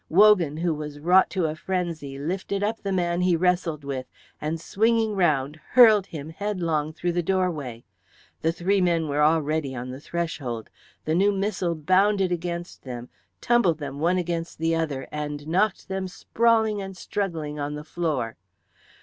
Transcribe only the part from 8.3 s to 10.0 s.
The three men were already on the